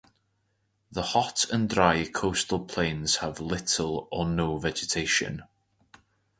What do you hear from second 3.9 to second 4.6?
or no